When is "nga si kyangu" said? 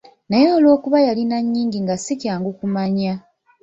1.83-2.49